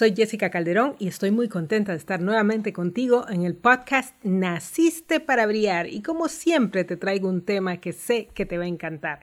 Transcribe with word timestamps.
Soy 0.00 0.14
Jessica 0.16 0.48
Calderón 0.48 0.96
y 0.98 1.08
estoy 1.08 1.30
muy 1.30 1.50
contenta 1.50 1.92
de 1.92 1.98
estar 1.98 2.22
nuevamente 2.22 2.72
contigo 2.72 3.26
en 3.28 3.42
el 3.42 3.54
podcast 3.54 4.14
Naciste 4.22 5.20
para 5.20 5.44
Brillar 5.44 5.88
y 5.88 6.00
como 6.00 6.28
siempre 6.28 6.84
te 6.84 6.96
traigo 6.96 7.28
un 7.28 7.44
tema 7.44 7.82
que 7.82 7.92
sé 7.92 8.30
que 8.32 8.46
te 8.46 8.56
va 8.56 8.64
a 8.64 8.66
encantar. 8.66 9.20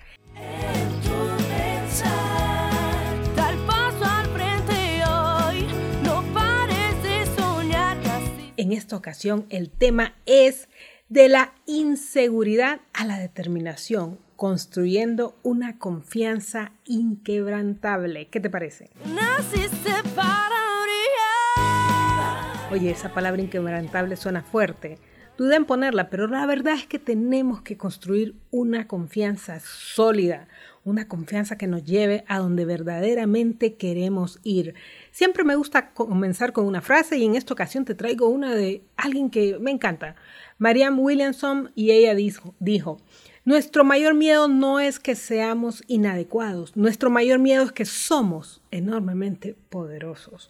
En 8.55 8.71
esta 8.71 8.95
ocasión 8.95 9.47
el 9.49 9.71
tema 9.71 10.13
es 10.27 10.69
de 11.09 11.27
la 11.27 11.53
inseguridad 11.65 12.81
a 12.93 13.03
la 13.03 13.17
determinación, 13.17 14.19
construyendo 14.35 15.39
una 15.41 15.79
confianza 15.79 16.73
inquebrantable. 16.85 18.27
¿Qué 18.27 18.39
te 18.39 18.51
parece? 18.51 18.91
Naciste 19.05 19.91
para 20.15 20.56
Oye, 22.69 22.91
esa 22.91 23.13
palabra 23.13 23.41
inquebrantable 23.41 24.17
suena 24.17 24.43
fuerte. 24.43 24.97
Duda 25.37 25.55
en 25.55 25.63
ponerla, 25.63 26.09
pero 26.09 26.27
la 26.27 26.45
verdad 26.45 26.73
es 26.73 26.85
que 26.85 26.99
tenemos 26.99 27.61
que 27.61 27.77
construir 27.77 28.35
una 28.51 28.87
confianza 28.87 29.61
sólida, 29.61 30.49
una 30.83 31.07
confianza 31.07 31.57
que 31.57 31.67
nos 31.67 31.85
lleve 31.85 32.25
a 32.27 32.39
donde 32.39 32.65
verdaderamente 32.65 33.75
queremos 33.75 34.39
ir. 34.43 34.75
Siempre 35.11 35.45
me 35.45 35.55
gusta 35.55 35.91
comenzar 35.91 36.51
con 36.51 36.65
una 36.65 36.81
frase 36.81 37.17
y 37.17 37.23
en 37.23 37.35
esta 37.35 37.53
ocasión 37.53 37.85
te 37.85 37.95
traigo 37.95 38.27
una 38.27 38.53
de 38.53 38.83
alguien 38.97 39.29
que 39.29 39.57
me 39.59 39.71
encanta, 39.71 40.15
Marianne 40.57 40.99
Williamson, 40.99 41.71
y 41.73 41.91
ella 41.91 42.15
dijo, 42.15 42.53
dijo 42.59 42.97
nuestro 43.45 43.85
mayor 43.85 44.13
miedo 44.13 44.49
no 44.49 44.81
es 44.81 44.99
que 44.99 45.15
seamos 45.15 45.81
inadecuados, 45.87 46.75
nuestro 46.75 47.09
mayor 47.09 47.39
miedo 47.39 47.63
es 47.63 47.71
que 47.71 47.85
somos 47.85 48.61
enormemente 48.71 49.55
poderosos. 49.69 50.49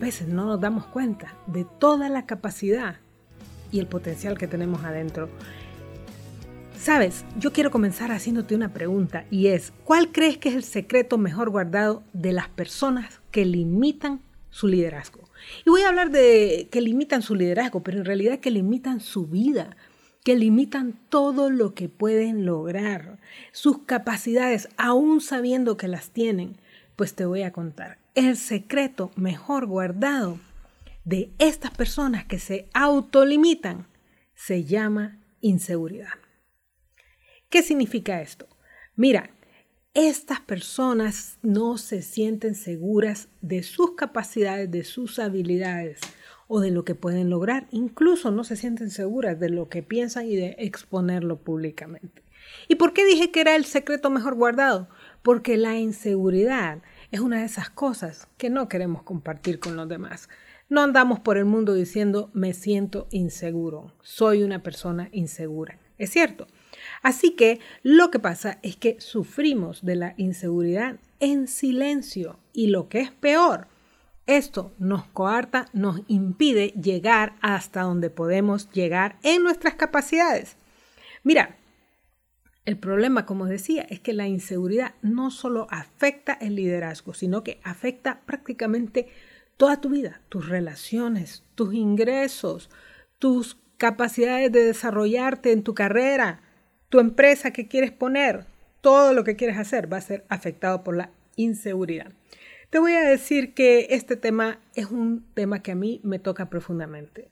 Veces 0.00 0.28
no 0.28 0.46
nos 0.46 0.60
damos 0.60 0.86
cuenta 0.86 1.34
de 1.46 1.64
toda 1.78 2.08
la 2.08 2.26
capacidad 2.26 2.96
y 3.70 3.80
el 3.80 3.86
potencial 3.86 4.38
que 4.38 4.46
tenemos 4.46 4.84
adentro. 4.84 5.28
Sabes, 6.78 7.24
yo 7.38 7.52
quiero 7.52 7.70
comenzar 7.70 8.12
haciéndote 8.12 8.54
una 8.54 8.72
pregunta 8.72 9.24
y 9.30 9.48
es, 9.48 9.72
¿cuál 9.84 10.12
crees 10.12 10.38
que 10.38 10.50
es 10.50 10.54
el 10.54 10.64
secreto 10.64 11.18
mejor 11.18 11.50
guardado 11.50 12.02
de 12.12 12.32
las 12.32 12.48
personas 12.48 13.20
que 13.30 13.44
limitan 13.44 14.20
su 14.50 14.68
liderazgo? 14.68 15.28
Y 15.64 15.70
voy 15.70 15.82
a 15.82 15.88
hablar 15.88 16.10
de 16.10 16.68
que 16.70 16.80
limitan 16.80 17.22
su 17.22 17.34
liderazgo, 17.34 17.82
pero 17.82 17.98
en 17.98 18.04
realidad 18.04 18.38
que 18.38 18.50
limitan 18.50 19.00
su 19.00 19.26
vida, 19.26 19.76
que 20.24 20.36
limitan 20.36 20.94
todo 21.08 21.50
lo 21.50 21.74
que 21.74 21.88
pueden 21.88 22.46
lograr, 22.46 23.18
sus 23.52 23.78
capacidades, 23.78 24.68
aún 24.76 25.20
sabiendo 25.20 25.76
que 25.76 25.88
las 25.88 26.10
tienen. 26.10 26.58
Pues 26.96 27.14
te 27.14 27.24
voy 27.24 27.42
a 27.42 27.52
contar 27.52 28.03
el 28.14 28.36
secreto 28.36 29.10
mejor 29.16 29.66
guardado 29.66 30.38
de 31.04 31.32
estas 31.38 31.72
personas 31.72 32.24
que 32.24 32.38
se 32.38 32.68
autolimitan 32.72 33.86
se 34.34 34.64
llama 34.64 35.20
inseguridad. 35.40 36.14
¿Qué 37.50 37.62
significa 37.62 38.20
esto? 38.20 38.48
Mira, 38.96 39.30
estas 39.94 40.40
personas 40.40 41.38
no 41.42 41.76
se 41.78 42.02
sienten 42.02 42.54
seguras 42.54 43.28
de 43.42 43.62
sus 43.62 43.94
capacidades, 43.94 44.70
de 44.70 44.84
sus 44.84 45.18
habilidades 45.18 46.00
o 46.48 46.60
de 46.60 46.70
lo 46.70 46.84
que 46.84 46.94
pueden 46.94 47.30
lograr. 47.30 47.68
Incluso 47.70 48.30
no 48.30 48.44
se 48.44 48.56
sienten 48.56 48.90
seguras 48.90 49.38
de 49.38 49.50
lo 49.50 49.68
que 49.68 49.82
piensan 49.82 50.26
y 50.26 50.36
de 50.36 50.56
exponerlo 50.58 51.36
públicamente. 51.42 52.22
¿Y 52.68 52.74
por 52.76 52.92
qué 52.92 53.04
dije 53.04 53.30
que 53.30 53.40
era 53.40 53.56
el 53.56 53.64
secreto 53.64 54.10
mejor 54.10 54.34
guardado? 54.34 54.88
Porque 55.22 55.56
la 55.56 55.76
inseguridad 55.78 56.82
es 57.14 57.20
una 57.20 57.38
de 57.38 57.44
esas 57.44 57.70
cosas 57.70 58.26
que 58.36 58.50
no 58.50 58.68
queremos 58.68 59.04
compartir 59.04 59.60
con 59.60 59.76
los 59.76 59.88
demás. 59.88 60.28
No 60.68 60.80
andamos 60.80 61.20
por 61.20 61.38
el 61.38 61.44
mundo 61.44 61.72
diciendo 61.72 62.28
me 62.34 62.54
siento 62.54 63.06
inseguro, 63.12 63.92
soy 64.02 64.42
una 64.42 64.64
persona 64.64 65.10
insegura. 65.12 65.78
Es 65.96 66.10
cierto. 66.10 66.48
Así 67.02 67.36
que 67.36 67.60
lo 67.84 68.10
que 68.10 68.18
pasa 68.18 68.58
es 68.62 68.74
que 68.74 69.00
sufrimos 69.00 69.84
de 69.84 69.94
la 69.94 70.14
inseguridad 70.16 70.96
en 71.20 71.46
silencio 71.46 72.40
y 72.52 72.66
lo 72.66 72.88
que 72.88 73.02
es 73.02 73.12
peor, 73.12 73.68
esto 74.26 74.72
nos 74.80 75.06
coarta, 75.06 75.66
nos 75.72 76.00
impide 76.08 76.70
llegar 76.70 77.36
hasta 77.42 77.82
donde 77.82 78.10
podemos 78.10 78.68
llegar 78.72 79.20
en 79.22 79.44
nuestras 79.44 79.74
capacidades. 79.74 80.56
Mira, 81.22 81.58
el 82.64 82.78
problema, 82.78 83.26
como 83.26 83.46
decía, 83.46 83.86
es 83.90 84.00
que 84.00 84.14
la 84.14 84.26
inseguridad 84.26 84.94
no 85.02 85.30
solo 85.30 85.66
afecta 85.70 86.32
el 86.32 86.56
liderazgo, 86.56 87.12
sino 87.12 87.44
que 87.44 87.60
afecta 87.62 88.20
prácticamente 88.24 89.08
toda 89.56 89.80
tu 89.80 89.90
vida, 89.90 90.22
tus 90.30 90.48
relaciones, 90.48 91.44
tus 91.54 91.74
ingresos, 91.74 92.70
tus 93.18 93.58
capacidades 93.76 94.50
de 94.50 94.64
desarrollarte 94.64 95.52
en 95.52 95.62
tu 95.62 95.74
carrera, 95.74 96.40
tu 96.88 97.00
empresa 97.00 97.52
que 97.52 97.68
quieres 97.68 97.92
poner, 97.92 98.46
todo 98.80 99.12
lo 99.12 99.24
que 99.24 99.36
quieres 99.36 99.58
hacer 99.58 99.92
va 99.92 99.98
a 99.98 100.02
ser 100.02 100.24
afectado 100.28 100.84
por 100.84 100.96
la 100.96 101.10
inseguridad. 101.36 102.12
Te 102.70 102.78
voy 102.78 102.94
a 102.94 103.02
decir 103.02 103.54
que 103.54 103.88
este 103.90 104.16
tema 104.16 104.58
es 104.74 104.86
un 104.86 105.24
tema 105.34 105.62
que 105.62 105.72
a 105.72 105.76
mí 105.76 106.00
me 106.02 106.18
toca 106.18 106.48
profundamente. 106.48 107.28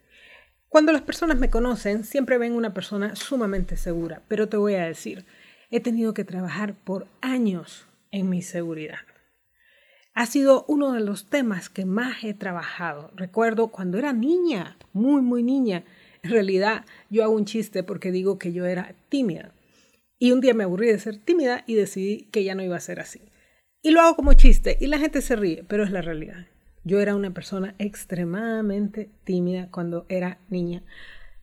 Cuando 0.72 0.93
las 0.93 1.03
personas 1.03 1.38
me 1.38 1.50
conocen, 1.50 2.03
siempre 2.03 2.38
ven 2.38 2.55
una 2.55 2.72
persona 2.72 3.15
sumamente 3.15 3.77
segura, 3.77 4.22
pero 4.27 4.49
te 4.49 4.56
voy 4.56 4.72
a 4.77 4.87
decir, 4.87 5.27
he 5.71 5.81
tenido 5.81 6.15
que 6.15 6.25
trabajar 6.25 6.75
por 6.83 7.09
años 7.21 7.87
en 8.10 8.31
mi 8.31 8.41
seguridad. 8.41 9.00
Ha 10.15 10.25
sido 10.25 10.65
uno 10.69 10.93
de 10.93 11.00
los 11.00 11.28
temas 11.28 11.69
que 11.69 11.84
más 11.84 12.25
he 12.25 12.33
trabajado. 12.33 13.10
Recuerdo 13.15 13.69
cuando 13.69 13.99
era 13.99 14.15
niña, 14.15 14.78
muy, 14.94 15.21
muy 15.21 15.43
niña. 15.43 15.84
En 16.22 16.31
realidad, 16.31 16.87
yo 17.10 17.22
hago 17.22 17.34
un 17.34 17.44
chiste 17.44 17.83
porque 17.83 18.10
digo 18.10 18.39
que 18.39 18.54
yo 18.54 18.65
era 18.65 18.94
tímida. 19.10 19.53
Y 20.19 20.33
un 20.33 20.41
día 20.41 20.54
me 20.54 20.65
aburrí 20.65 20.87
de 20.87 20.99
ser 20.99 21.19
tímida 21.19 21.65
y 21.66 21.75
decidí 21.75 22.31
que 22.33 22.44
ya 22.44 22.54
no 22.54 22.62
iba 22.62 22.78
a 22.78 22.81
ser 22.81 22.99
así. 22.99 23.21
Y 23.83 23.91
lo 23.91 24.00
hago 24.00 24.16
como 24.16 24.33
chiste 24.33 24.78
y 24.81 24.87
la 24.87 24.99
gente 24.99 25.21
se 25.21 25.37
ríe, 25.37 25.65
pero 25.69 25.84
es 25.84 25.91
la 25.91 26.00
realidad. 26.00 26.47
Yo 26.84 27.00
era 27.00 27.15
una 27.15 27.31
persona 27.31 27.75
extremadamente 27.78 29.10
tímida 29.25 29.69
cuando 29.70 30.04
era 30.09 30.38
niña. 30.48 30.82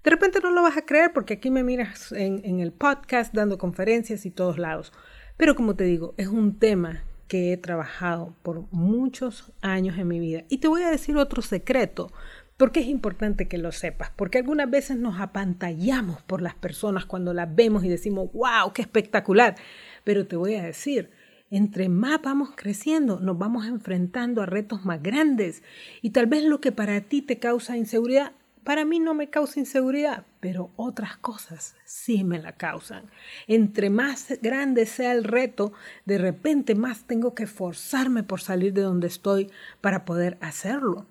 De 0.04 0.12
repente 0.12 0.40
no 0.42 0.52
lo 0.52 0.62
vas 0.62 0.78
a 0.78 0.86
creer 0.86 1.12
porque 1.14 1.36
aquí 1.36 1.50
me 1.50 1.64
miras 1.64 2.12
en, 2.12 2.60
el 2.60 2.72
podcast 2.72 3.34
dando 3.34 3.58
conferencias 3.58 4.26
y 4.26 4.32
todos 4.32 4.58
lados. 4.58 4.92
Pero 5.38 5.56
como 5.56 5.76
te 5.76 5.86
digo, 5.86 6.14
es 6.18 6.28
un 6.28 6.60
tema 6.60 7.04
que 7.28 7.54
he 7.54 7.58
trabajado 7.58 8.36
por 8.44 8.66
muchos 8.72 9.54
años 9.62 9.98
en 9.98 10.08
mi 10.08 10.20
vida. 10.20 10.44
Y 10.50 10.58
te 10.58 10.68
voy 10.68 10.84
a 10.84 10.90
decir 10.90 11.16
otro 11.16 11.42
secreto, 11.42 12.12
porque 12.58 12.82
es 12.82 12.88
importante 12.88 13.48
que 13.48 13.58
lo 13.58 13.72
sepas, 13.72 14.12
porque 14.16 14.40
algunas 14.40 14.70
veces 14.70 14.98
nos 14.98 15.22
apantallamos 15.22 16.22
por 16.24 16.42
las 16.42 16.56
personas 16.56 17.06
cuando 17.06 17.34
las 17.34 17.54
vemos 17.56 17.86
y 17.86 17.90
decimos, 17.90 18.30
wow, 18.34 18.74
qué 18.74 18.82
espectacular. 18.82 19.56
Pero 20.04 20.28
te 20.28 20.36
voy 20.36 20.56
a 20.56 20.64
decir, 20.64 21.12
entre 21.52 21.90
más 21.90 22.22
vamos 22.22 22.52
creciendo, 22.56 23.20
nos 23.20 23.38
vamos 23.38 23.66
enfrentando 23.66 24.42
a 24.42 24.46
retos 24.46 24.86
más 24.86 25.02
grandes. 25.02 25.64
Y 26.02 26.12
tal 26.12 26.28
vez 26.28 26.44
lo 26.44 26.62
que 26.62 26.72
para 26.72 27.02
ti 27.02 27.22
te 27.22 27.40
causa 27.40 27.78
inseguridad, 27.78 28.34
para 28.64 28.86
mí 28.86 29.00
no 29.00 29.14
me 29.14 29.30
causa 29.30 29.60
inseguridad, 29.60 30.26
pero 30.40 30.70
otras 30.76 31.18
cosas 31.18 31.76
sí 31.86 32.24
me 32.24 32.40
la 32.40 32.52
causan. 32.52 33.10
Entre 33.48 33.90
más 33.90 34.28
grande 34.42 34.86
sea 34.86 35.14
el 35.14 35.24
reto, 35.24 35.74
de 36.06 36.18
repente 36.18 36.76
más 36.76 37.06
tengo 37.06 37.34
que 37.34 37.44
esforzarme 37.44 38.24
por 38.24 38.42
salir 38.42 38.74
de 38.74 38.82
donde 38.82 39.08
estoy 39.08 39.50
para 39.82 40.06
poder 40.06 40.38
hacerlo. 40.42 41.08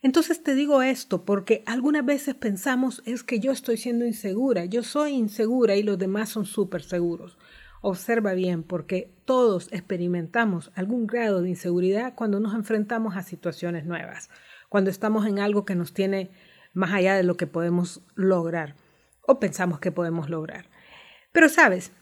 Entonces 0.00 0.42
te 0.42 0.54
digo 0.54 0.82
esto 0.82 1.24
porque 1.24 1.62
algunas 1.66 2.04
veces 2.04 2.34
pensamos 2.34 3.02
es 3.06 3.22
que 3.22 3.40
yo 3.40 3.52
estoy 3.52 3.76
siendo 3.76 4.04
insegura, 4.06 4.64
yo 4.64 4.82
soy 4.82 5.12
insegura 5.12 5.76
y 5.76 5.82
los 5.82 5.98
demás 5.98 6.28
son 6.28 6.46
súper 6.46 6.82
seguros. 6.82 7.38
Observa 7.86 8.32
bien 8.32 8.62
porque 8.62 9.12
todos 9.26 9.68
experimentamos 9.70 10.72
algún 10.74 11.06
grado 11.06 11.42
de 11.42 11.50
inseguridad 11.50 12.14
cuando 12.14 12.40
nos 12.40 12.54
enfrentamos 12.54 13.14
a 13.14 13.22
situaciones 13.22 13.84
nuevas, 13.84 14.30
cuando 14.70 14.88
estamos 14.88 15.26
en 15.26 15.38
algo 15.38 15.66
que 15.66 15.74
nos 15.74 15.92
tiene 15.92 16.30
más 16.72 16.94
allá 16.94 17.14
de 17.14 17.24
lo 17.24 17.36
que 17.36 17.46
podemos 17.46 18.00
lograr 18.14 18.74
o 19.20 19.38
pensamos 19.38 19.80
que 19.80 19.92
podemos 19.92 20.30
lograr. 20.30 20.64
Pero 21.30 21.50
sabes, 21.50 21.92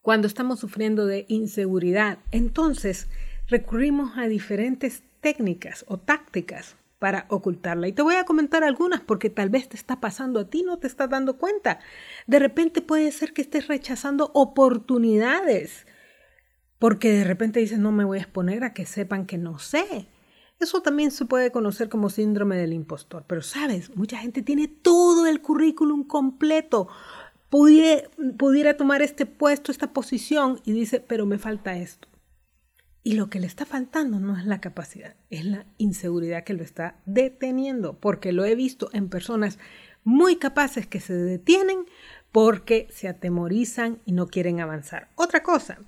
cuando 0.00 0.26
estamos 0.26 0.58
sufriendo 0.58 1.06
de 1.06 1.26
inseguridad, 1.28 2.18
entonces 2.32 3.08
recurrimos 3.46 4.18
a 4.18 4.26
diferentes 4.26 5.04
técnicas 5.20 5.84
o 5.86 5.96
tácticas 5.96 6.74
para 7.02 7.26
ocultarla. 7.30 7.88
Y 7.88 7.92
te 7.92 8.02
voy 8.02 8.14
a 8.14 8.24
comentar 8.24 8.62
algunas 8.62 9.00
porque 9.00 9.28
tal 9.28 9.50
vez 9.50 9.68
te 9.68 9.76
está 9.76 9.98
pasando 10.00 10.38
a 10.38 10.48
ti, 10.48 10.62
no 10.62 10.78
te 10.78 10.86
estás 10.86 11.10
dando 11.10 11.36
cuenta. 11.36 11.80
De 12.28 12.38
repente 12.38 12.80
puede 12.80 13.10
ser 13.10 13.32
que 13.32 13.42
estés 13.42 13.66
rechazando 13.66 14.30
oportunidades 14.34 15.84
porque 16.78 17.10
de 17.10 17.24
repente 17.24 17.58
dices, 17.58 17.80
no 17.80 17.90
me 17.90 18.04
voy 18.04 18.18
a 18.18 18.22
exponer 18.22 18.62
a 18.62 18.72
que 18.72 18.86
sepan 18.86 19.26
que 19.26 19.36
no 19.36 19.58
sé. 19.58 20.06
Eso 20.60 20.80
también 20.80 21.10
se 21.10 21.24
puede 21.24 21.50
conocer 21.50 21.88
como 21.88 22.08
síndrome 22.08 22.56
del 22.56 22.72
impostor, 22.72 23.24
pero 23.26 23.42
sabes, 23.42 23.96
mucha 23.96 24.18
gente 24.18 24.40
tiene 24.42 24.68
todo 24.68 25.26
el 25.26 25.42
currículum 25.42 26.04
completo, 26.04 26.86
pudiera, 27.50 28.08
pudiera 28.38 28.76
tomar 28.76 29.02
este 29.02 29.26
puesto, 29.26 29.72
esta 29.72 29.92
posición 29.92 30.60
y 30.64 30.70
dice, 30.70 31.00
pero 31.00 31.26
me 31.26 31.38
falta 31.38 31.76
esto. 31.76 32.11
Y 33.04 33.14
lo 33.14 33.28
que 33.30 33.40
le 33.40 33.46
está 33.46 33.66
faltando 33.66 34.20
no 34.20 34.38
es 34.38 34.46
la 34.46 34.60
capacidad, 34.60 35.16
es 35.28 35.44
la 35.44 35.66
inseguridad 35.78 36.44
que 36.44 36.54
lo 36.54 36.62
está 36.62 36.96
deteniendo, 37.04 37.98
porque 37.98 38.32
lo 38.32 38.44
he 38.44 38.54
visto 38.54 38.90
en 38.92 39.08
personas 39.08 39.58
muy 40.04 40.36
capaces 40.36 40.86
que 40.86 41.00
se 41.00 41.14
detienen 41.14 41.86
porque 42.30 42.88
se 42.90 43.08
atemorizan 43.08 44.00
y 44.06 44.12
no 44.12 44.26
quieren 44.26 44.60
avanzar. 44.60 45.08
Otra 45.16 45.42
cosa 45.42 45.78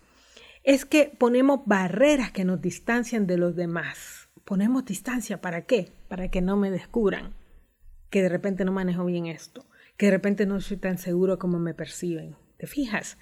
es 0.62 0.84
que 0.84 1.14
ponemos 1.16 1.61
barreras 1.66 2.32
que 2.32 2.44
nos 2.44 2.61
distancian 2.61 3.26
de 3.26 3.38
los 3.38 3.56
demás. 3.56 4.28
Ponemos 4.44 4.84
distancia, 4.84 5.40
¿para 5.40 5.62
qué? 5.62 5.93
Para 6.08 6.28
que 6.31 6.43
no 6.43 6.56
me 6.56 6.70
descubran 6.70 7.34
que 8.10 8.22
de 8.22 8.28
repente 8.28 8.64
no 8.64 8.72
manejo 8.72 9.05
bien 9.05 9.26
esto, 9.26 9.67
que 9.96 10.06
de 10.06 10.12
repente 10.12 10.46
no 10.46 10.60
soy 10.60 10.76
tan 10.76 10.99
seguro 10.99 11.38
como 11.38 11.58
me 11.58 11.75
perciben. 11.75 12.37
¿Te 12.58 12.67
fijas? 12.67 13.19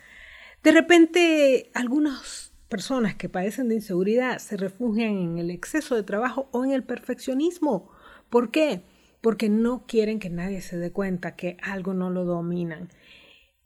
De 0.63 0.73
repente 0.73 1.71
algunas 1.75 2.42
personas 2.73 3.15
que 3.17 3.29
padecen 3.29 3.69
de 3.69 3.75
inseguridad 3.75 4.39
se 4.39 4.57
refugian 4.57 5.19
en 5.19 5.37
el 5.37 5.51
exceso 5.51 5.95
de 5.95 6.05
trabajo 6.05 6.49
o 6.53 6.65
en 6.65 6.73
el 6.73 6.85
perfeccionismo. 6.85 7.91
¿Por 8.31 8.51
qué? 8.51 8.81
Porque 9.21 9.51
no 9.51 9.85
quieren 9.87 10.19
que 10.19 10.31
nadie 10.31 10.63
se 10.63 10.79
dé 10.79 10.91
cuenta 10.91 11.37
que 11.37 11.59
algo 11.61 11.93
no 11.93 12.09
lo 12.09 12.25
dominan. 12.25 12.89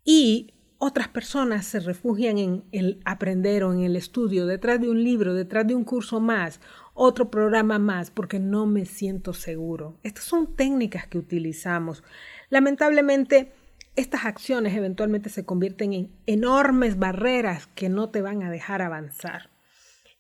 Y 0.05 0.55
otras 0.79 1.07
personas 1.07 1.67
se 1.67 1.79
refugian 1.79 2.39
en 2.39 2.65
el 2.73 3.01
aprender 3.05 3.63
o 3.63 3.73
en 3.73 3.83
el 3.83 3.95
estudio, 3.95 4.45
detrás 4.45 4.81
de 4.81 4.91
un 4.91 5.05
libro, 5.05 5.35
detrás 5.35 5.69
de 5.69 5.77
un 5.77 5.85
curso 5.85 6.19
más, 6.19 6.61
otro 6.93 7.31
programa 7.31 7.79
más, 7.79 8.11
porque 8.11 8.41
no 8.41 8.67
me 8.67 8.87
siento 8.87 9.35
seguro. 9.35 10.01
Estas 10.03 10.25
son 10.25 10.57
técnicas 10.57 11.07
que 11.07 11.19
utilizamos. 11.19 12.03
Lamentablemente, 12.51 13.53
estas 13.97 14.27
acciones 14.27 14.75
eventualmente 14.75 15.31
se 15.31 15.45
convierten 15.45 15.93
en 15.95 16.13
enormes 16.27 16.99
barreras 16.99 17.67
que 17.69 17.89
no 17.89 18.11
te 18.11 18.23
van 18.23 18.43
a 18.43 18.51
dejar 18.51 18.83
avanzar. 18.83 19.51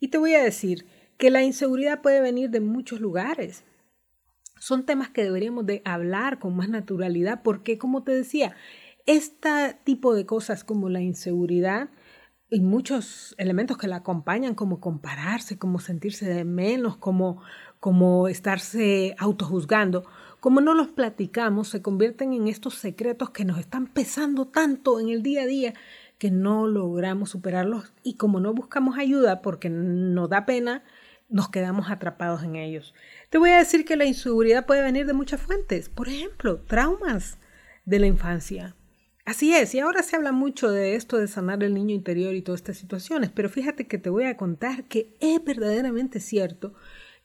Y 0.00 0.08
te 0.08 0.19
voy 0.19 0.34
a 0.34 0.43
decir 0.43 0.87
que 1.19 1.31
la 1.31 1.43
inseguridad 1.43 2.02
puede 2.02 2.20
venir 2.20 2.50
de 2.50 2.61
muchos 2.61 3.00
lugares. 3.00 3.64
Son 4.58 4.87
temas 4.87 5.11
que 5.11 5.23
deberíamos 5.23 5.67
de 5.67 5.82
hablar 5.84 6.38
con 6.38 6.56
más 6.56 6.69
naturalidad 6.69 7.43
porque, 7.43 7.78
como 7.78 8.02
te 8.02 8.12
decía, 8.12 8.56
este 9.05 9.78
tipo 9.84 10.14
de 10.14 10.26
cosas 10.26 10.64
como 10.64 10.88
la 10.88 11.00
inseguridad 11.00 11.90
y 12.49 12.61
muchos 12.61 13.34
elementos 13.38 13.76
que 13.76 13.88
la 13.88 13.96
acompañan, 13.96 14.55
como 14.55 14.81
compararse, 14.81 15.58
como 15.58 15.81
sentirse 15.81 16.26
de 16.26 16.44
menos, 16.44 16.96
como, 16.96 17.43
como 17.81 18.28
estarse 18.28 19.14
autojuzgando, 19.19 20.05
como 20.41 20.61
no 20.61 20.75
los 20.75 20.88
platicamos, 20.88 21.69
se 21.69 21.83
convierten 21.83 22.33
en 22.33 22.49
estos 22.49 22.75
secretos 22.75 23.31
que 23.31 23.44
nos 23.44 23.59
están 23.59 23.87
pesando 23.87 24.47
tanto 24.47 25.00
en 25.00 25.09
el 25.09 25.23
día 25.23 25.43
a 25.43 25.47
día 25.47 25.75
que 26.19 26.31
no 26.31 26.67
logramos 26.67 27.31
superarlos 27.31 27.93
y 28.03 28.15
como 28.15 28.41
no 28.41 28.55
buscamos 28.55 28.99
ayuda 28.99 29.43
porque 29.43 29.69
nos 29.71 30.31
da 30.31 30.47
pena, 30.47 30.83
nos 31.29 31.49
quedamos 31.49 31.91
atrapados 31.91 32.43
en 32.43 32.56
ellos. 32.56 32.94
Te 33.31 33.38
voy 33.38 33.50
a 33.50 33.59
decir 33.59 33.85
que 33.85 33.97
la 33.97 34.05
inseguridad 34.05 34.67
puede 34.67 34.83
venir 34.83 35.06
de 35.06 35.12
muchas 35.12 35.41
fuentes, 35.41 35.88
por 35.88 36.09
ejemplo, 36.09 36.61
traumas 36.61 37.38
de 37.85 37.99
la 37.99 38.06
infancia, 38.06 38.75
Así 39.27 39.53
es, 39.53 39.75
y 39.75 39.81
ahora 39.81 40.05
se 40.05 40.15
habla 40.15 40.31
mucho 40.31 40.71
de 40.71 40.94
esto 40.94 41.17
de 41.19 41.27
sanar 41.27 41.65
el 41.65 41.75
niño 41.75 41.97
interior 41.97 42.37
y 42.37 42.43
todas 42.43 42.61
estas 42.61 42.79
situaciones, 42.79 43.29
pero 43.35 43.49
fíjate 43.49 43.88
que 43.88 43.99
te 43.99 44.09
voy 44.09 44.23
a 44.23 44.37
contar 44.37 44.85
que 44.85 45.17
es 45.19 45.43
verdaderamente 45.43 46.21
cierto 46.21 46.75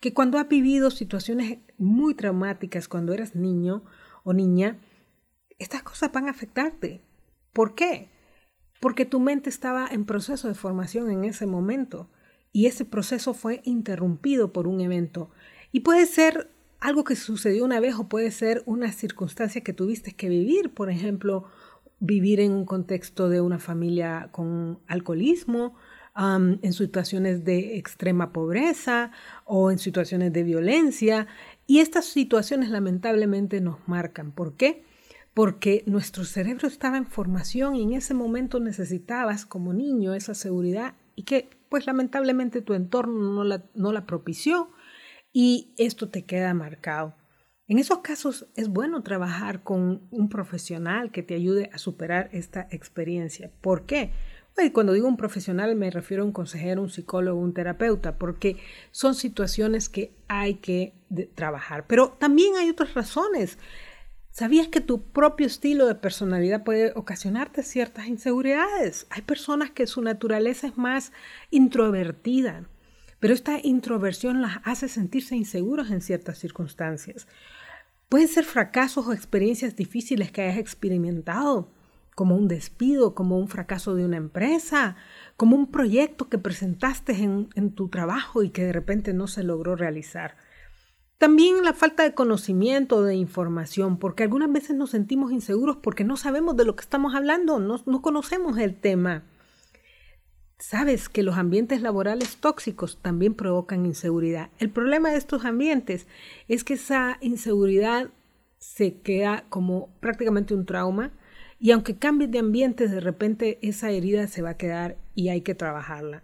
que 0.02 0.14
cuando 0.14 0.40
has 0.40 0.50
vivido 0.50 0.90
situaciones 0.92 1.60
muy 1.78 2.16
traumáticas 2.16 2.88
cuando 2.88 3.14
eras 3.14 3.36
niño 3.36 3.84
o 4.24 4.34
niña, 4.34 4.80
estas 5.60 5.84
cosas 5.84 6.12
van 6.12 6.28
a 6.28 6.32
afectarte. 6.32 7.02
¿Por 7.54 7.76
qué? 7.76 8.10
Porque 8.82 9.06
tu 9.06 9.20
mente 9.20 9.52
estaba 9.52 9.88
en 9.88 10.06
proceso 10.06 10.48
de 10.48 10.56
formación 10.56 11.12
en 11.12 11.24
ese 11.24 11.46
momento 11.46 12.10
y 12.52 12.66
ese 12.66 12.84
proceso 12.84 13.36
fue 13.36 13.62
interrumpido 13.64 14.52
por 14.52 14.68
un 14.68 14.82
evento. 14.82 15.30
Y 15.72 15.82
puede 15.82 16.08
ser 16.08 16.50
algo 16.80 17.04
que 17.04 17.16
sucedió 17.16 17.64
una 17.64 17.80
vez 17.80 17.94
o 17.96 18.10
puede 18.10 18.32
ser 18.32 18.64
una 18.66 18.92
circunstancia 18.92 19.62
que 19.62 19.72
tuviste 19.72 20.14
que 20.14 20.30
vivir, 20.30 20.74
por 20.74 20.90
ejemplo, 20.90 21.46
vivir 22.00 22.40
en 22.40 22.54
un 22.54 22.66
contexto 22.66 23.30
de 23.30 23.40
una 23.40 23.60
familia 23.60 24.30
con 24.32 24.80
alcoholismo, 24.88 25.76
en 26.16 26.74
situaciones 26.74 27.46
de 27.46 27.78
extrema 27.78 28.34
pobreza 28.34 29.12
o 29.46 29.72
en 29.72 29.80
situaciones 29.80 30.34
de 30.34 30.44
violencia. 30.44 31.28
Y 31.68 31.80
estas 31.80 32.06
situaciones 32.06 32.70
lamentablemente 32.70 33.62
nos 33.62 33.88
marcan. 33.88 34.32
¿Por 34.32 34.56
qué? 34.58 34.84
Porque 35.34 35.84
nuestro 35.86 36.26
cerebro 36.26 36.68
estaba 36.68 36.98
en 36.98 37.08
formación 37.08 37.76
y 37.76 37.84
en 37.84 37.94
ese 37.94 38.14
momento 38.14 38.60
necesitabas 38.60 39.46
como 39.46 39.74
niño 39.74 40.14
esa 40.14 40.34
seguridad 40.34 40.96
y 41.16 41.24
que 41.24 41.50
pues 41.70 41.86
lamentablemente 41.86 42.62
tu 42.62 42.74
entorno 42.74 43.32
no 43.32 43.44
la, 43.46 43.64
no 43.74 43.94
la 43.94 44.06
propició 44.06 44.72
y 45.32 45.74
esto 45.78 46.10
te 46.10 46.26
queda 46.26 46.54
marcado. 46.54 47.16
En 47.68 47.80
esos 47.80 48.00
casos 48.00 48.48
es 48.58 48.68
bueno 48.68 49.02
trabajar 49.02 49.64
con 49.64 50.02
un 50.12 50.28
profesional 50.28 51.12
que 51.12 51.24
te 51.24 51.36
ayude 51.36 51.70
a 51.72 51.78
superar 51.78 52.28
esta 52.34 52.68
experiencia. 52.70 53.50
¿Por 53.62 53.86
qué? 53.86 54.12
Cuando 54.72 54.94
digo 54.94 55.08
un 55.08 55.18
profesional 55.18 55.76
me 55.76 55.90
refiero 55.90 56.24
a 56.24 56.26
un 56.26 56.32
consejero, 56.32 56.82
un 56.82 56.90
psicólogo, 56.90 57.40
un 57.40 57.54
terapeuta, 57.54 58.18
porque 58.18 58.58
son 58.92 59.16
situaciones 59.16 59.90
que 59.90 60.14
hay 60.28 60.56
que 60.56 60.94
trabajar. 61.36 61.88
Pero 61.88 62.10
también 62.12 62.56
hay 62.56 62.70
otras 62.70 62.94
razones. 62.94 63.58
¿Sabías 64.30 64.68
que 64.68 64.80
tu 64.80 65.02
propio 65.02 65.48
estilo 65.48 65.88
de 65.88 65.96
personalidad 65.96 66.64
puede 66.64 66.94
ocasionarte 66.96 67.64
ciertas 67.64 68.08
inseguridades? 68.08 69.08
Hay 69.10 69.24
personas 69.24 69.72
que 69.72 69.88
su 69.88 70.02
naturaleza 70.02 70.68
es 70.68 70.78
más 70.78 71.12
introvertida, 71.50 72.66
pero 73.20 73.34
esta 73.34 73.60
introversión 73.62 74.42
las 74.42 74.60
hace 74.64 74.88
sentirse 74.88 75.36
inseguros 75.36 75.92
en 75.92 76.02
ciertas 76.02 76.38
circunstancias. 76.38 77.28
Pueden 78.08 78.30
ser 78.30 78.46
fracasos 78.46 79.06
o 79.06 79.14
experiencias 79.14 79.76
difíciles 79.76 80.32
que 80.32 80.42
hayas 80.44 80.58
experimentado, 80.58 81.70
como 82.16 82.36
un 82.36 82.48
despido, 82.48 83.16
como 83.16 83.38
un 83.38 83.48
fracaso 83.48 83.96
de 83.96 84.06
una 84.06 84.18
empresa, 84.18 84.96
como 85.38 85.56
un 85.56 85.72
proyecto 85.72 86.30
que 86.30 86.38
presentaste 86.38 87.14
en, 87.14 87.72
tu 87.74 87.90
trabajo 87.90 88.44
y 88.44 88.50
que 88.50 88.66
de 88.66 88.74
repente 88.74 89.14
no 89.14 89.28
se 89.28 89.44
logró 89.44 89.76
realizar. 89.76 90.36
También 91.18 91.64
la 91.64 91.74
falta 91.74 92.04
de 92.04 92.14
conocimiento, 92.14 93.04
de 93.04 93.16
información, 93.16 93.98
porque 93.98 94.24
algunas 94.24 94.52
veces 94.52 94.76
nos 94.76 94.90
sentimos 94.90 95.32
inseguros 95.32 95.78
porque 95.78 96.04
no 96.04 96.18
sabemos 96.18 96.58
de 96.58 96.66
lo 96.66 96.76
que 96.76 96.82
estamos 96.82 97.16
hablando, 97.16 97.60
no, 97.60 97.82
no 97.86 98.02
conocemos 98.02 98.58
el 98.58 98.76
tema. 98.76 99.24
Sabes 100.58 101.10
que 101.10 101.24
los 101.24 101.38
ambientes 101.38 101.82
laborales 101.82 102.38
tóxicos 102.38 103.00
también 103.02 103.34
provocan 103.34 103.86
inseguridad. 103.86 104.50
El 104.60 104.70
problema 104.70 105.10
de 105.10 105.18
estos 105.18 105.46
ambientes 105.46 106.08
es 106.48 106.64
que 106.64 106.74
esa 106.74 107.18
inseguridad 107.22 108.10
se 108.60 109.02
queda 109.02 109.46
como 109.50 109.90
prácticamente 110.00 110.54
un 110.54 110.68
trauma 110.68 111.12
y 111.62 111.70
aunque 111.72 111.96
cambies 111.96 112.32
de 112.32 112.40
ambientes, 112.40 112.90
de 112.90 113.00
repente 113.00 113.60
esa 113.62 113.92
herida 113.92 114.28
se 114.28 114.42
va 114.42 114.50
a 114.50 114.58
quedar 114.58 114.98
y 115.14 115.30
hay 115.30 115.42
que 115.42 115.54
trabajarla. 115.54 116.24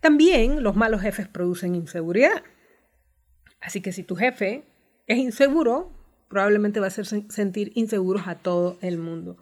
También 0.00 0.62
los 0.62 0.74
malos 0.74 1.02
jefes 1.02 1.28
producen 1.28 1.74
inseguridad. 1.74 2.42
Así 3.60 3.82
que 3.82 3.92
si 3.92 4.02
tu 4.02 4.16
jefe 4.16 4.64
es 5.06 5.18
inseguro, 5.18 5.92
probablemente 6.28 6.80
va 6.80 6.86
a 6.86 6.88
hacer 6.88 7.04
sentir 7.04 7.70
inseguros 7.74 8.26
a 8.26 8.36
todo 8.36 8.78
el 8.80 8.96
mundo. 8.96 9.36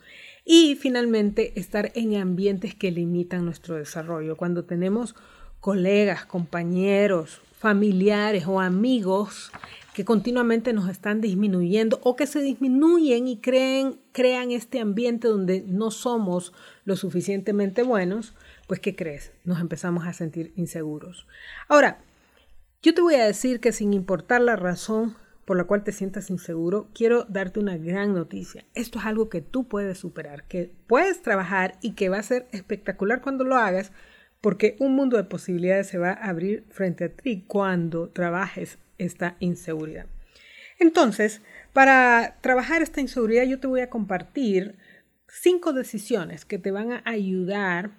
Y 0.45 0.75
finalmente, 0.75 1.61
estar 1.61 1.93
en 1.95 2.17
ambientes 2.17 2.75
que 2.75 2.91
limitan 2.91 3.45
nuestro 3.45 3.77
desarrollo. 3.77 4.37
Cuando 4.37 4.65
tenemos 4.65 5.15
colegas, 5.61 6.27
compañeros, 6.27 7.41
familiares 7.61 8.49
o 8.49 8.61
amigos 8.61 9.53
que 9.95 10.05
continuamente 10.05 10.73
nos 10.73 10.91
están 10.91 11.21
disminuyendo 11.21 12.01
o 12.03 12.17
que 12.17 12.27
se 12.27 12.43
disminuyen 12.43 13.29
y 13.29 13.39
creen, 13.39 14.01
crean 14.13 14.51
este 14.51 14.81
ambiente 14.81 15.29
donde 15.29 15.65
no 15.67 15.93
somos 15.93 16.53
lo 16.85 16.97
suficientemente 16.97 17.85
buenos, 17.85 18.35
pues 18.67 18.81
¿qué 18.81 18.97
crees? 18.97 19.33
Nos 19.45 19.61
empezamos 19.61 20.05
a 20.07 20.13
sentir 20.13 20.53
inseguros. 20.57 21.29
Ahora, 21.69 21.99
yo 22.83 22.93
te 22.93 23.01
voy 23.01 23.15
a 23.15 23.25
decir 23.25 23.61
que 23.61 23.73
sin 23.73 23.95
importar 23.95 24.41
la 24.41 24.57
razón 24.57 25.17
por 25.45 25.57
la 25.57 25.65
cual 25.65 25.85
te 25.85 25.93
sientas 25.93 26.29
inseguro, 26.29 26.89
quiero 26.93 27.25
darte 27.29 27.61
una 27.61 27.77
gran 27.77 28.15
noticia. 28.15 28.65
Esto 28.75 28.99
es 28.99 29.05
algo 29.05 29.29
que 29.29 29.43
tú 29.43 29.69
puedes 29.69 29.99
superar, 29.99 30.45
que 30.49 30.73
puedes 30.89 31.23
trabajar 31.23 31.79
y 31.83 31.93
que 31.93 32.09
va 32.09 32.19
a 32.19 32.23
ser 32.23 32.49
espectacular 32.51 33.21
cuando 33.21 33.45
lo 33.45 33.57
hagas, 33.57 33.93
porque 34.41 34.75
un 34.81 34.97
mundo 34.97 35.17
de 35.17 35.25
posibilidades 35.25 35.87
se 35.87 35.99
va 35.99 36.11
a 36.11 36.31
abrir 36.31 36.65
frente 36.71 37.05
a 37.05 37.09
ti 37.11 37.45
cuando 37.47 38.09
trabajes 38.09 38.79
esta 38.99 39.37
inseguridad. 39.41 40.07
Entonces, 40.79 41.41
para 41.73 42.39
trabajar 42.41 42.83
esta 42.83 43.01
inseguridad, 43.01 43.45
yo 43.45 43.61
te 43.61 43.67
voy 43.67 43.81
a 43.81 43.91
compartir 43.91 44.77
cinco 45.29 45.73
decisiones 45.73 46.45
que 46.45 46.59
te 46.59 46.71
van 46.71 46.93
a 46.93 47.03
ayudar 47.05 47.93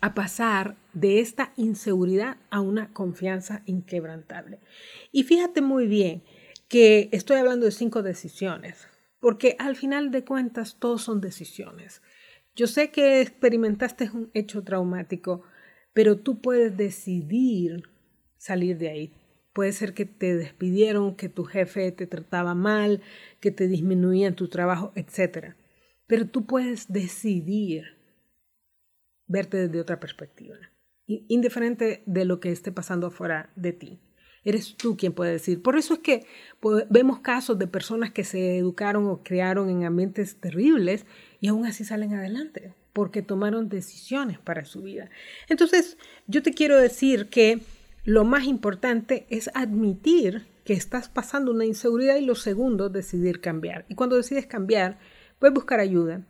a 0.00 0.14
pasar 0.14 0.76
de 0.92 1.20
esta 1.20 1.52
inseguridad 1.56 2.36
a 2.50 2.60
una 2.60 2.92
confianza 2.92 3.62
inquebrantable. 3.66 4.60
Y 5.12 5.24
fíjate 5.24 5.62
muy 5.62 5.86
bien 5.86 6.22
que 6.68 7.08
estoy 7.12 7.38
hablando 7.38 7.66
de 7.66 7.72
cinco 7.72 8.02
decisiones, 8.02 8.88
porque 9.20 9.56
al 9.58 9.76
final 9.76 10.10
de 10.10 10.24
cuentas 10.24 10.76
todos 10.78 11.02
son 11.02 11.20
decisiones. 11.20 12.02
Yo 12.54 12.66
sé 12.66 12.90
que 12.90 13.20
experimentaste 13.20 14.10
un 14.12 14.30
hecho 14.34 14.62
traumático, 14.62 15.42
pero 15.92 16.18
tú 16.18 16.40
puedes 16.40 16.76
decidir 16.76 17.82
salir 18.38 18.78
de 18.78 18.88
ahí. 18.88 19.12
Puede 19.56 19.72
ser 19.72 19.94
que 19.94 20.04
te 20.04 20.36
despidieron, 20.36 21.16
que 21.16 21.30
tu 21.30 21.44
jefe 21.44 21.90
te 21.90 22.06
trataba 22.06 22.54
mal, 22.54 23.00
que 23.40 23.50
te 23.50 23.68
disminuía 23.68 24.26
en 24.26 24.34
tu 24.34 24.48
trabajo, 24.48 24.92
etc. 24.96 25.54
Pero 26.06 26.28
tú 26.28 26.44
puedes 26.44 26.92
decidir 26.92 27.96
verte 29.26 29.56
desde 29.56 29.80
otra 29.80 29.98
perspectiva, 29.98 30.56
indiferente 31.06 32.02
de 32.04 32.26
lo 32.26 32.38
que 32.38 32.52
esté 32.52 32.70
pasando 32.70 33.06
afuera 33.06 33.48
de 33.56 33.72
ti. 33.72 33.98
Eres 34.44 34.76
tú 34.76 34.94
quien 34.94 35.14
puede 35.14 35.32
decir. 35.32 35.62
Por 35.62 35.78
eso 35.78 35.94
es 35.94 36.00
que 36.00 36.26
vemos 36.90 37.20
casos 37.20 37.58
de 37.58 37.66
personas 37.66 38.10
que 38.10 38.24
se 38.24 38.58
educaron 38.58 39.06
o 39.06 39.22
crearon 39.22 39.70
en 39.70 39.84
ambientes 39.84 40.36
terribles 40.38 41.06
y 41.40 41.48
aún 41.48 41.64
así 41.64 41.82
salen 41.82 42.12
adelante, 42.12 42.74
porque 42.92 43.22
tomaron 43.22 43.70
decisiones 43.70 44.38
para 44.38 44.66
su 44.66 44.82
vida. 44.82 45.08
Entonces, 45.48 45.96
yo 46.26 46.42
te 46.42 46.52
quiero 46.52 46.76
decir 46.76 47.30
que 47.30 47.62
lo 48.06 48.24
más 48.24 48.44
importante 48.44 49.26
es 49.30 49.50
admitir 49.52 50.46
que 50.64 50.74
estás 50.74 51.08
pasando 51.08 51.50
una 51.50 51.64
inseguridad 51.64 52.14
y 52.14 52.24
lo 52.24 52.36
segundo, 52.36 52.88
decidir 52.88 53.40
cambiar. 53.40 53.84
Y 53.88 53.96
cuando 53.96 54.14
decides 54.14 54.46
cambiar, 54.46 55.00
puedes 55.40 55.52
buscar 55.52 55.80
ayuda 55.80 56.24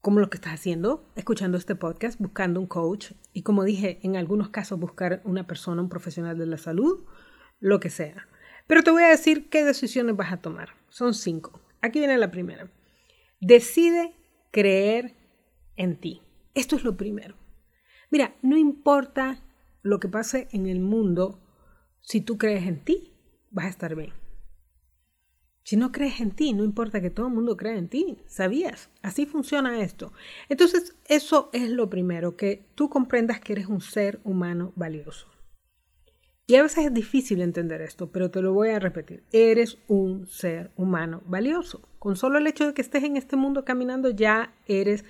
como 0.00 0.18
lo 0.18 0.28
que 0.28 0.36
estás 0.36 0.54
haciendo, 0.54 1.08
escuchando 1.14 1.58
este 1.58 1.76
podcast, 1.76 2.20
buscando 2.20 2.60
un 2.60 2.66
coach 2.66 3.12
y 3.32 3.42
como 3.42 3.62
dije, 3.62 4.00
en 4.02 4.16
algunos 4.16 4.48
casos 4.48 4.80
buscar 4.80 5.22
una 5.24 5.46
persona, 5.46 5.80
un 5.80 5.88
profesional 5.88 6.36
de 6.38 6.46
la 6.46 6.58
salud, 6.58 7.04
lo 7.60 7.78
que 7.78 7.88
sea. 7.90 8.26
Pero 8.66 8.82
te 8.82 8.90
voy 8.90 9.04
a 9.04 9.08
decir 9.08 9.48
qué 9.48 9.64
decisiones 9.64 10.16
vas 10.16 10.32
a 10.32 10.38
tomar. 10.38 10.70
Son 10.88 11.14
cinco. 11.14 11.60
Aquí 11.82 12.00
viene 12.00 12.18
la 12.18 12.32
primera. 12.32 12.68
Decide 13.40 14.16
creer 14.50 15.14
en 15.76 16.00
ti. 16.00 16.22
Esto 16.54 16.74
es 16.74 16.82
lo 16.82 16.96
primero. 16.96 17.36
Mira, 18.10 18.34
no 18.42 18.56
importa 18.56 19.45
lo 19.86 20.00
que 20.00 20.08
pase 20.08 20.48
en 20.52 20.66
el 20.66 20.80
mundo, 20.80 21.40
si 22.00 22.20
tú 22.20 22.38
crees 22.38 22.66
en 22.66 22.84
ti, 22.84 23.12
vas 23.50 23.66
a 23.66 23.70
estar 23.70 23.94
bien. 23.94 24.12
Si 25.62 25.76
no 25.76 25.90
crees 25.90 26.20
en 26.20 26.30
ti, 26.30 26.52
no 26.52 26.62
importa 26.62 27.00
que 27.00 27.10
todo 27.10 27.26
el 27.26 27.34
mundo 27.34 27.56
crea 27.56 27.76
en 27.76 27.88
ti, 27.88 28.18
¿sabías? 28.28 28.88
Así 29.02 29.26
funciona 29.26 29.80
esto. 29.80 30.12
Entonces, 30.48 30.94
eso 31.08 31.50
es 31.52 31.68
lo 31.70 31.90
primero, 31.90 32.36
que 32.36 32.68
tú 32.76 32.88
comprendas 32.88 33.40
que 33.40 33.54
eres 33.54 33.66
un 33.66 33.80
ser 33.80 34.20
humano 34.22 34.72
valioso. 34.76 35.26
Y 36.46 36.54
a 36.54 36.62
veces 36.62 36.86
es 36.86 36.94
difícil 36.94 37.40
entender 37.40 37.80
esto, 37.82 38.12
pero 38.12 38.30
te 38.30 38.40
lo 38.40 38.52
voy 38.52 38.68
a 38.68 38.78
repetir. 38.78 39.24
Eres 39.32 39.78
un 39.88 40.28
ser 40.28 40.70
humano 40.76 41.22
valioso. 41.26 41.88
Con 41.98 42.14
solo 42.14 42.38
el 42.38 42.46
hecho 42.46 42.68
de 42.68 42.74
que 42.74 42.82
estés 42.82 43.02
en 43.02 43.16
este 43.16 43.34
mundo 43.34 43.64
caminando, 43.64 44.10
ya 44.10 44.54
eres 44.66 45.04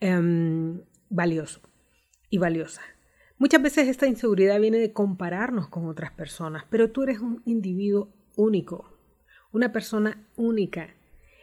em, 0.00 0.82
valioso 1.08 1.62
y 2.28 2.36
valiosa. 2.36 2.82
Muchas 3.38 3.62
veces 3.62 3.88
esta 3.88 4.06
inseguridad 4.06 4.58
viene 4.60 4.78
de 4.78 4.92
compararnos 4.92 5.68
con 5.68 5.86
otras 5.88 6.10
personas, 6.10 6.64
pero 6.70 6.90
tú 6.90 7.02
eres 7.02 7.20
un 7.20 7.42
individuo 7.44 8.08
único, 8.34 8.98
una 9.52 9.72
persona 9.72 10.26
única. 10.36 10.94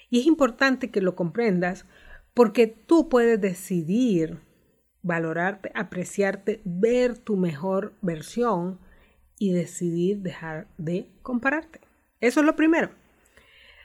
Y 0.09 0.19
es 0.19 0.25
importante 0.25 0.89
que 0.89 1.01
lo 1.01 1.15
comprendas 1.15 1.85
porque 2.33 2.65
tú 2.67 3.09
puedes 3.09 3.39
decidir 3.39 4.39
valorarte, 5.03 5.71
apreciarte, 5.75 6.61
ver 6.65 7.17
tu 7.19 7.37
mejor 7.37 7.93
versión 8.01 8.79
y 9.37 9.51
decidir 9.53 10.19
dejar 10.19 10.67
de 10.77 11.11
compararte. 11.21 11.81
Eso 12.21 12.39
es 12.39 12.45
lo 12.45 12.55
primero. 12.55 12.89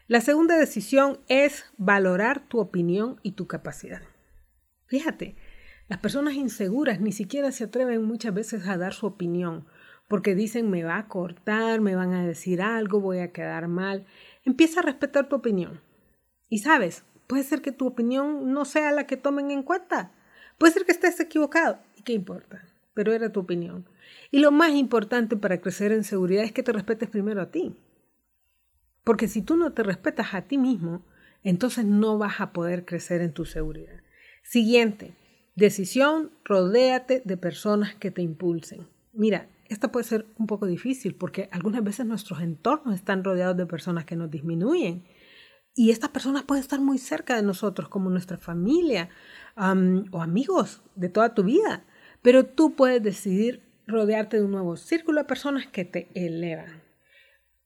La 0.07 0.23
segunda 0.23 0.57
decisión 0.57 1.21
es 1.29 1.67
valorar 1.77 2.49
tu 2.49 2.61
opinión 2.61 3.21
y 3.23 3.33
tu 3.33 3.47
capacidad. 3.47 4.00
Fíjate, 4.87 5.37
las 5.88 5.99
personas 5.99 6.35
inseguras 6.35 7.00
ni 7.00 7.12
siquiera 7.12 7.50
se 7.52 7.64
atreven 7.64 8.04
muchas 8.04 8.35
veces 8.35 8.66
a 8.68 8.76
dar 8.76 8.95
su 8.95 9.07
opinión 9.07 9.66
porque 10.09 10.35
dicen 10.35 10.71
me 10.71 10.83
va 10.83 10.99
a 10.99 11.09
cortar, 11.09 11.80
me 11.80 11.95
van 11.95 12.14
a 12.14 12.26
decir 12.26 12.62
algo, 12.62 13.00
voy 13.00 13.18
a 13.18 13.30
quedar 13.33 13.68
mal. 13.68 14.07
Empieza 14.45 14.80
a 14.80 14.83
respetar 14.83 15.28
tu 15.28 15.37
opinión. 15.37 15.80
Y 16.49 16.59
sabes, 16.59 17.04
puede 17.26 17.42
ser 17.42 17.61
que 17.61 17.73
tu 17.73 17.87
opinión 17.87 18.52
no 18.52 18.64
sea 18.64 18.90
la 18.90 19.07
que 19.07 19.18
tomen 19.18 19.50
en 19.50 19.62
cuenta. 19.62 20.12
Puede 20.57 20.73
ser 20.73 20.87
que 20.87 20.92
estés 20.92 21.21
equivocado. 21.21 21.78
¿Y 21.95 22.02
qué 22.02 22.14
importa? 22.14 22.64
Pero 22.95 23.12
era 23.12 23.30
tu 23.30 23.40
opinión. 23.40 23.87
Y 24.30 24.40
lo 24.40 24.50
más 24.50 24.71
importante 24.71 25.37
para 25.37 25.61
crecer 25.61 25.92
en 25.92 26.04
seguridad 26.04 26.42
es 26.42 26.52
que 26.52 26.62
te 26.62 26.73
respetes 26.73 27.11
primero 27.11 27.42
a 27.42 27.50
ti. 27.50 27.76
Porque 29.04 29.28
si 29.28 29.42
tú 29.42 29.57
no 29.57 29.73
te 29.73 29.83
respetas 29.83 30.35
a 30.35 30.42
ti 30.42 30.57
mismo, 30.57 31.04
entonces 31.42 31.85
no 31.85 32.18
vas 32.18 32.40
a 32.40 32.52
poder 32.52 32.87
crecer 32.87 33.21
en 33.21 33.33
tu 33.33 33.45
seguridad. 33.45 34.00
Siguiente, 34.42 35.14
decisión, 35.59 36.31
rodéate 36.45 37.23
de 37.25 37.37
personas 37.37 37.95
que 37.97 38.11
te 38.11 38.23
impulsen. 38.23 38.88
Mira, 39.12 39.49
esta 39.69 39.91
puede 39.91 40.05
ser 40.05 40.27
un 40.38 40.47
poco 40.47 40.67
difícil 40.67 41.15
porque 41.15 41.49
algunas 41.53 41.83
veces 41.83 42.07
nuestros 42.07 42.41
entornos 42.41 42.95
están 42.95 43.25
rodeados 43.25 43.57
de 43.57 43.67
personas 43.67 44.05
que 44.05 44.17
nos 44.17 44.31
disminuyen. 44.31 45.05
Y 45.75 45.91
estas 45.91 46.11
personas 46.11 46.45
pueden 46.45 46.62
estar 46.62 46.81
muy 46.81 46.99
cerca 46.99 47.37
de 47.37 47.43
nosotros, 47.43 47.88
como 47.88 48.11
nuestra 48.11 48.38
familia 48.38 49.11
o 49.57 50.23
amigos 50.23 50.83
de 50.95 51.09
toda 51.09 51.35
tu 51.35 51.45
vida. 51.45 51.85
Pero 52.23 52.47
tú 52.47 52.75
puedes 52.75 53.03
decidir 53.03 53.62
rodearte 53.87 54.38
de 54.38 54.45
un 54.45 54.53
nuevo 54.53 54.77
círculo 54.77 55.21
de 55.21 55.29
personas 55.29 55.67
que 55.67 55.85
te 55.85 56.09
elevan. 56.15 56.83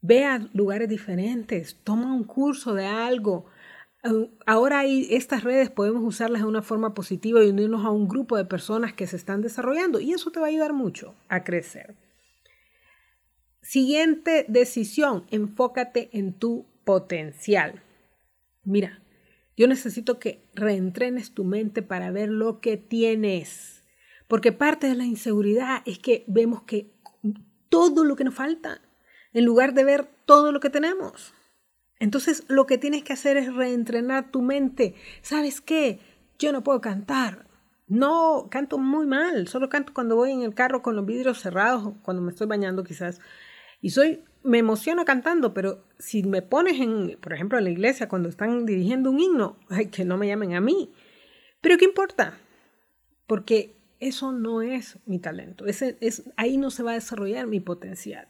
Ve 0.01 0.25
a 0.25 0.39
lugares 0.53 0.89
diferentes, 0.89 1.77
toma 1.85 2.15
un 2.15 2.25
curso 2.25 2.75
de 2.75 2.87
algo, 2.87 3.47
Ahora 4.47 4.85
estas 4.85 5.45
redes 5.45 5.71
podemos 5.71 6.03
usarlas 6.03 6.43
de 6.43 6.49
una 6.49 6.63
forma 6.63 6.93
positiva 6.93 7.43
y 7.45 7.51
unirnos 7.51 7.85
a 7.85 7.91
un 7.91 8.09
grupo 8.09 8.37
de 8.37 8.45
personas 8.45 8.93
que 8.93 9.07
se 9.07 9.17
están 9.17 9.43
desarrollando 9.43 10.01
y 10.01 10.13
eso 10.13 10.33
te 10.33 10.41
va 10.41 10.47
a 10.47 10.49
ayudar 10.49 10.73
mucho 10.73 11.15
a 11.29 11.45
crecer. 11.45 11.97
Siguiente 13.61 14.45
decisión, 14.49 15.25
enfócate 15.31 16.11
en 16.13 16.37
tu 16.37 16.67
potencial. 16.85 17.81
Mira, 18.65 19.03
yo 19.57 19.69
necesito 19.69 20.19
que 20.19 20.49
reentrenes 20.55 21.33
tu 21.33 21.45
mente 21.45 21.83
para 21.83 22.11
ver 22.11 22.29
lo 22.29 22.61
que 22.61 22.77
tienes, 22.77 23.85
porque 24.27 24.51
parte 24.51 24.89
de 24.89 24.97
la 24.97 25.05
inseguridad 25.05 25.83
es 25.87 26.01
que 26.01 26.25
vemos 26.27 26.63
que 26.63 26.93
todo 27.69 28.05
lo 28.05 28.17
que 28.17 28.25
nos 28.25 28.35
falta, 28.35 28.81
en 29.33 29.45
lugar 29.45 29.75
de 29.75 29.85
ver 29.85 30.09
todo 30.27 30.51
lo 30.51 30.59
que 30.59 30.71
tenemos. 30.71 31.33
Entonces 32.03 32.43
lo 32.49 32.67
que 32.67 32.79
tienes 32.79 33.05
que 33.05 33.13
hacer 33.13 33.37
es 33.37 33.55
reentrenar 33.55 34.33
tu 34.33 34.43
mente. 34.43 34.97
¿Sabes 35.21 35.61
qué? 35.61 36.01
Yo 36.37 36.51
no 36.51 36.65
puedo 36.65 36.81
cantar. 36.81 37.47
No, 37.87 38.49
canto 38.51 38.77
muy 38.77 39.07
mal. 39.07 39.47
Solo 39.47 39.69
canto 39.69 39.95
cuando 39.95 40.17
voy 40.17 40.33
en 40.33 40.43
el 40.43 40.53
carro 40.53 40.83
con 40.83 40.97
los 40.97 41.07
vidrios 41.07 41.39
cerrados, 41.39 41.95
cuando 42.03 42.21
me 42.21 42.33
estoy 42.33 42.49
bañando 42.49 42.83
quizás. 42.83 43.21
Y 43.81 43.91
soy, 43.91 44.25
me 44.43 44.59
emociono 44.59 45.05
cantando, 45.05 45.55
pero 45.55 45.85
si 46.01 46.25
me 46.25 46.43
pones 46.43 46.81
en, 46.81 47.17
por 47.21 47.35
ejemplo, 47.35 47.57
en 47.57 47.65
la 47.65 47.71
iglesia 47.71 48.09
cuando 48.09 48.29
están 48.29 48.67
dirigiendo 48.67 49.09
un 49.09 49.21
himno, 49.21 49.57
ay, 49.69 49.87
que 49.87 50.05
no 50.05 50.17
me 50.17 50.27
llamen 50.27 50.57
a 50.57 50.61
mí. 50.61 50.93
Pero 51.61 51.79
¿qué 51.79 51.85
importa? 51.85 52.37
Porque 53.29 53.77
eso 54.01 54.33
no 54.33 54.61
es 54.61 54.99
mi 55.07 55.21
talento. 55.21 55.67
Ese, 55.67 55.99
es, 56.01 56.25
ahí 56.37 56.57
no 56.57 56.73
se 56.73 56.83
va 56.83 56.91
a 56.91 56.95
desarrollar 56.95 57.47
mi 57.47 57.61
potencial. 57.61 58.27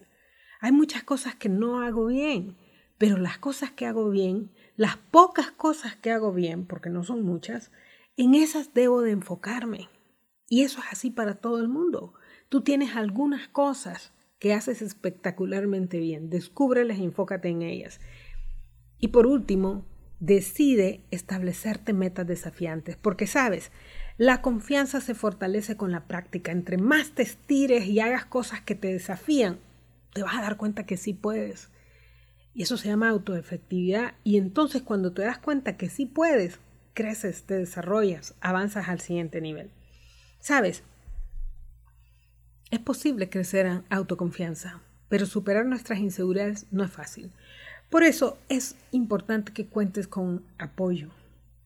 Hay 0.60 0.72
muchas 0.72 1.04
cosas 1.04 1.36
que 1.36 1.48
no 1.48 1.80
hago 1.80 2.08
bien 2.08 2.58
pero 3.02 3.16
las 3.16 3.36
cosas 3.36 3.72
que 3.72 3.86
hago 3.86 4.10
bien, 4.10 4.52
las 4.76 4.96
pocas 4.96 5.50
cosas 5.50 5.96
que 5.96 6.12
hago 6.12 6.32
bien, 6.32 6.66
porque 6.66 6.88
no 6.88 7.02
son 7.02 7.24
muchas, 7.24 7.72
en 8.16 8.36
esas 8.36 8.74
debo 8.74 9.02
de 9.02 9.10
enfocarme. 9.10 9.88
Y 10.48 10.62
eso 10.62 10.78
es 10.78 10.84
así 10.88 11.10
para 11.10 11.34
todo 11.34 11.58
el 11.58 11.66
mundo. 11.66 12.14
Tú 12.48 12.60
tienes 12.60 12.94
algunas 12.94 13.48
cosas 13.48 14.12
que 14.38 14.54
haces 14.54 14.82
espectacularmente 14.82 15.98
bien, 15.98 16.30
descúbrelas 16.30 16.98
y 16.98 17.02
enfócate 17.02 17.48
en 17.48 17.62
ellas. 17.62 17.98
Y 19.00 19.08
por 19.08 19.26
último, 19.26 19.84
decide 20.20 21.04
establecerte 21.10 21.92
metas 21.92 22.28
desafiantes, 22.28 22.96
porque 22.96 23.26
sabes, 23.26 23.72
la 24.16 24.42
confianza 24.42 25.00
se 25.00 25.16
fortalece 25.16 25.76
con 25.76 25.90
la 25.90 26.06
práctica. 26.06 26.52
Entre 26.52 26.78
más 26.78 27.10
te 27.16 27.24
estires 27.24 27.84
y 27.84 27.98
hagas 27.98 28.26
cosas 28.26 28.60
que 28.60 28.76
te 28.76 28.92
desafían, 28.92 29.58
te 30.14 30.22
vas 30.22 30.36
a 30.36 30.42
dar 30.42 30.56
cuenta 30.56 30.86
que 30.86 30.96
sí 30.96 31.14
puedes. 31.14 31.71
Y 32.54 32.62
eso 32.62 32.76
se 32.76 32.88
llama 32.88 33.08
autoefectividad. 33.08 34.14
Y 34.24 34.36
entonces 34.36 34.82
cuando 34.82 35.12
te 35.12 35.22
das 35.22 35.38
cuenta 35.38 35.76
que 35.76 35.88
sí 35.88 36.06
puedes, 36.06 36.58
creces, 36.94 37.44
te 37.44 37.54
desarrollas, 37.54 38.34
avanzas 38.40 38.88
al 38.88 39.00
siguiente 39.00 39.40
nivel. 39.40 39.70
¿Sabes? 40.40 40.82
Es 42.70 42.80
posible 42.80 43.28
crecer 43.28 43.66
en 43.66 43.84
autoconfianza, 43.90 44.80
pero 45.08 45.26
superar 45.26 45.66
nuestras 45.66 45.98
inseguridades 45.98 46.66
no 46.70 46.84
es 46.84 46.90
fácil. 46.90 47.30
Por 47.90 48.02
eso 48.02 48.38
es 48.48 48.76
importante 48.90 49.52
que 49.52 49.66
cuentes 49.66 50.08
con 50.08 50.42
apoyo 50.58 51.10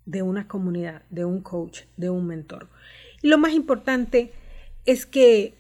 de 0.05 0.23
una 0.23 0.49
comunidad, 0.49 1.03
de 1.11 1.25
un 1.25 1.41
coach, 1.41 1.83
de 1.97 2.11
un 2.11 2.27
mentor. 2.27 2.69
Y 3.23 3.29
lo 3.29 3.39
más 3.39 3.53
importante 3.53 4.33
es 4.85 5.07
que 5.07 5.55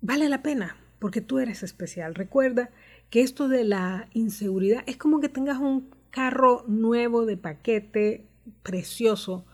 vale 0.00 0.28
la 0.28 0.42
pena 0.42 0.76
porque 0.98 1.20
tú 1.20 1.38
eres 1.38 1.62
especial. 1.62 2.14
Recuerda 2.14 2.70
que 3.10 3.22
esto 3.22 3.48
de 3.48 3.64
la 3.64 4.08
inseguridad 4.14 4.82
es 4.86 4.96
como 4.96 5.20
que 5.20 5.28
tengas 5.28 5.58
un 5.58 5.90
carro 6.10 6.64
nuevo 6.66 7.26
de 7.26 7.36
paquete 7.36 8.24
precioso 8.62 9.44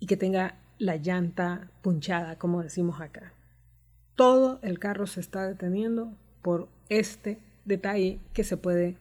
y 0.00 0.06
que 0.06 0.16
tenga 0.16 0.56
la 0.78 0.96
llanta 0.96 1.70
punchada, 1.82 2.38
como 2.38 2.62
decimos 2.62 3.00
acá. 3.00 3.34
Todo 4.16 4.58
el 4.62 4.78
carro 4.78 5.06
se 5.06 5.20
está 5.20 5.46
deteniendo 5.46 6.12
por 6.42 6.68
este 6.88 7.38
detalle 7.64 8.18
que 8.32 8.44
se 8.44 8.56
puede 8.56 8.96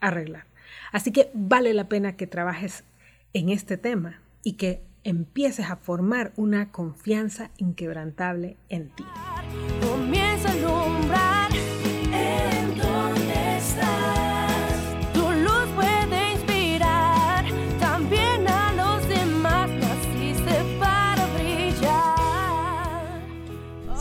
arreglar. 0.00 0.46
Así 0.92 1.10
que 1.10 1.30
vale 1.34 1.74
la 1.74 1.88
pena 1.88 2.16
que 2.16 2.26
trabajes 2.26 2.84
en 3.32 3.48
este 3.48 3.76
tema 3.76 4.20
y 4.42 4.52
que 4.52 4.82
empieces 5.02 5.70
a 5.70 5.76
formar 5.76 6.32
una 6.36 6.70
confianza 6.70 7.50
inquebrantable 7.58 8.56
en 8.68 8.90
ti. 8.90 9.04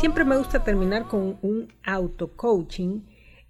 Siempre 0.04 0.26
me 0.26 0.36
gusta 0.36 0.66
terminar 0.66 1.08
con 1.08 1.38
un 1.42 1.74
auto 1.82 2.34
coaching 2.36 3.04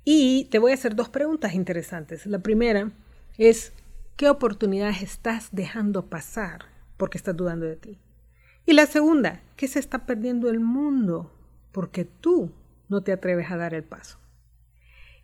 y 0.06 0.46
te 0.52 0.60
voy 0.60 0.70
a 0.70 0.76
hacer 0.76 0.96
dos 0.96 1.10
preguntas 1.10 1.56
interesantes. 1.56 2.28
La 2.28 2.38
primera 2.38 2.92
es, 3.40 3.74
¿qué 4.18 4.30
oportunidades 4.30 5.02
estás 5.02 5.50
dejando 5.52 6.12
pasar 6.12 6.66
porque 6.98 7.18
estás 7.18 7.36
dudando 7.36 7.66
de 7.66 7.76
ti? 7.76 7.98
Y 8.68 8.74
la 8.74 8.86
segunda, 8.86 9.42
¿qué 9.56 9.68
se 9.68 9.80
está 9.80 10.06
perdiendo 10.06 10.48
el 10.48 10.60
mundo 10.60 11.34
porque 11.72 12.06
tú 12.06 12.52
no 12.88 13.02
te 13.02 13.14
atreves 13.14 13.50
a 13.50 13.58
dar 13.58 13.74
el 13.74 13.84
paso? 13.84 14.20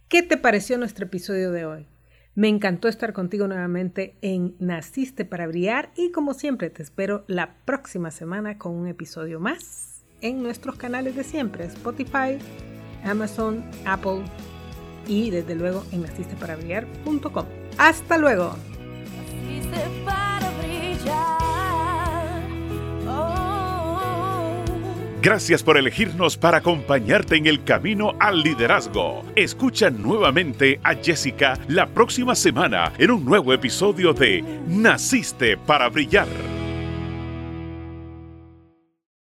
¿Qué 0.08 0.24
te 0.24 0.36
pareció 0.36 0.80
nuestro 0.80 1.06
episodio 1.06 1.52
de 1.52 1.64
hoy? 1.64 1.88
Me 2.34 2.48
encantó 2.48 2.88
estar 2.88 3.14
contigo 3.14 3.48
nuevamente 3.48 4.18
en 4.24 4.56
Naciste 4.58 5.26
para 5.26 5.46
Brillar 5.46 5.92
y 5.96 6.12
como 6.12 6.34
siempre 6.34 6.72
te 6.72 6.82
espero 6.82 7.24
la 7.28 7.56
próxima 7.66 8.10
semana 8.10 8.58
con 8.58 8.74
un 8.74 8.88
episodio 8.88 9.40
más 9.40 9.99
en 10.22 10.44
nuestros 10.44 10.76
canales 10.76 11.16
de 11.16 11.24
siempre, 11.24 11.66
Spotify, 11.66 12.38
Amazon, 13.04 13.64
Apple 13.86 14.22
y 15.08 15.30
desde 15.30 15.56
luego 15.56 15.84
en 15.92 16.02
nacisteparaBrillar.com. 16.02 17.46
Hasta 17.78 18.18
luego. 18.18 18.56
Gracias 25.22 25.64
por 25.64 25.78
elegirnos 25.78 26.38
para 26.38 26.60
acompañarte 26.60 27.36
en 27.36 27.46
el 27.46 27.66
camino 27.66 28.16
al 28.22 28.42
liderazgo. 28.42 29.24
Escucha 29.36 29.90
nuevamente 29.90 30.80
a 30.82 30.96
Jessica 30.96 31.60
la 31.68 31.88
próxima 31.88 32.36
semana 32.36 32.94
en 32.98 33.12
un 33.12 33.26
nuevo 33.26 33.52
episodio 33.52 34.14
de 34.14 34.42
Naciste 34.66 35.58
para 35.58 35.90
Brillar. 35.90 36.59